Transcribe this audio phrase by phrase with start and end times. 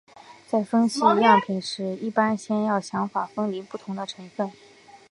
[0.47, 4.51] 在分析样品时一般先要想法分离不同的成分。